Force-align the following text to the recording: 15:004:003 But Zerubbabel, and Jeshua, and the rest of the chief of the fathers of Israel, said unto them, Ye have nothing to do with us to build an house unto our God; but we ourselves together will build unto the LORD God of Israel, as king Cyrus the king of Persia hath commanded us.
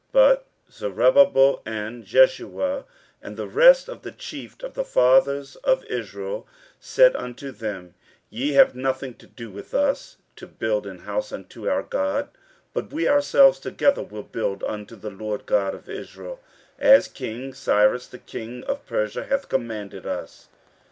15:004:003 0.01 0.09
But 0.13 0.45
Zerubbabel, 0.71 1.61
and 1.63 2.03
Jeshua, 2.03 2.85
and 3.21 3.37
the 3.37 3.47
rest 3.47 3.87
of 3.87 4.01
the 4.01 4.11
chief 4.11 4.59
of 4.63 4.73
the 4.73 4.83
fathers 4.83 5.57
of 5.57 5.85
Israel, 5.85 6.47
said 6.79 7.15
unto 7.15 7.51
them, 7.51 7.93
Ye 8.31 8.53
have 8.53 8.73
nothing 8.73 9.13
to 9.17 9.27
do 9.27 9.51
with 9.51 9.75
us 9.75 10.17
to 10.37 10.47
build 10.47 10.87
an 10.87 11.01
house 11.01 11.31
unto 11.31 11.69
our 11.69 11.83
God; 11.83 12.29
but 12.73 12.91
we 12.91 13.07
ourselves 13.07 13.59
together 13.59 14.01
will 14.01 14.23
build 14.23 14.63
unto 14.63 14.95
the 14.95 15.11
LORD 15.11 15.45
God 15.45 15.75
of 15.75 15.87
Israel, 15.87 16.39
as 16.79 17.07
king 17.07 17.53
Cyrus 17.53 18.07
the 18.07 18.17
king 18.17 18.63
of 18.63 18.83
Persia 18.87 19.25
hath 19.25 19.49
commanded 19.49 20.07
us. 20.07 20.47